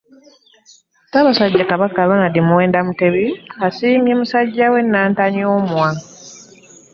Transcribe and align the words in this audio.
Ssaabassajja 1.05 1.63
Kabaka, 1.71 2.07
Ronald 2.09 2.35
Muwenda 2.47 2.79
Mutebi 2.87 3.25
asiimye 3.67 4.13
musajja 4.19 4.65
we 4.73 4.79
nnantanyoomwa. 4.85 5.89